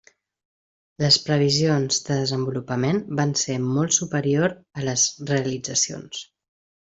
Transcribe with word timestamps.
Les 1.01 1.17
previsions 1.25 1.99
de 2.07 2.17
desenvolupament 2.21 3.03
van 3.19 3.35
ser 3.43 3.59
molt 3.67 3.97
superior 3.99 4.57
a 4.81 4.87
les 4.89 5.05
realitzacions. 5.35 6.25